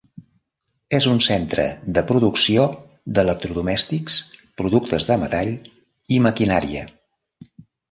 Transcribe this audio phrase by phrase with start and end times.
[0.99, 1.65] És un centre
[1.97, 2.63] de producció
[3.19, 4.17] d'electrodomèstics,
[4.63, 5.55] productes de metall,
[6.19, 6.91] i maquinària.